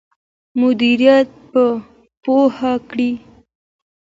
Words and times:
مدیریت 0.59 1.29
په 1.51 1.63
پوهه 2.23 2.73
کیږي. 2.89 3.11